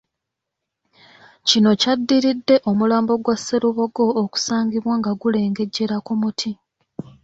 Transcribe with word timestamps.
Kino 1.47 1.69
kyaddiridde 1.81 2.55
omulambo 2.69 3.13
gwa 3.23 3.35
Sserubogo 3.37 4.05
okusangibwa 4.23 4.93
nga 4.99 5.11
gulengejjera 5.21 5.97
ku 6.05 6.13
muti. 6.21 6.51